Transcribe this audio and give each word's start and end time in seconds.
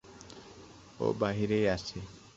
ও 0.99 1.05
বাহিরেই 1.19 1.65
আছে। 1.67 1.97